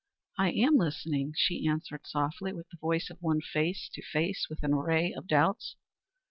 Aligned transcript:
"I 0.35 0.49
am 0.53 0.77
listening," 0.77 1.33
she 1.37 1.67
answered 1.67 2.07
softly 2.07 2.53
with 2.53 2.67
the 2.69 2.77
voice 2.77 3.11
of 3.11 3.21
one 3.21 3.39
face 3.39 3.87
to 3.93 4.01
face 4.01 4.47
with 4.49 4.63
an 4.63 4.73
array 4.73 5.13
of 5.13 5.27
doubts. 5.27 5.75